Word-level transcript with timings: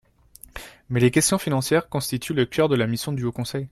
Mais 0.89 0.99
les 0.99 1.11
questions 1.11 1.37
financières 1.37 1.87
constituent 1.87 2.33
le 2.33 2.47
cœur 2.47 2.69
de 2.69 2.75
la 2.75 2.87
mission 2.87 3.11
du 3.13 3.23
Haut 3.23 3.31
conseil. 3.31 3.59